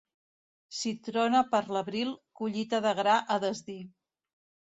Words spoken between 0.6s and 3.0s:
Si trona per l'abril, collita de